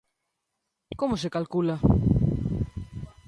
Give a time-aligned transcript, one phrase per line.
[0.99, 1.75] ¿Como se calcula?